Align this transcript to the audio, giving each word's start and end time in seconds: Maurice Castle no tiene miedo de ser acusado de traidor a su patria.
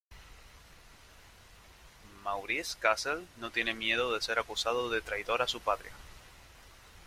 Maurice 2.23 2.75
Castle 2.79 3.27
no 3.37 3.51
tiene 3.51 3.75
miedo 3.75 4.15
de 4.15 4.21
ser 4.23 4.39
acusado 4.39 4.89
de 4.89 4.99
traidor 4.99 5.43
a 5.43 5.47
su 5.47 5.59
patria. 5.59 5.91